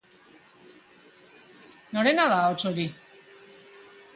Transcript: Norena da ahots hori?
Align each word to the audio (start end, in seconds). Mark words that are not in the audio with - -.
Norena 1.99 2.27
da 2.33 2.41
ahots 2.47 2.67
hori? 2.71 2.89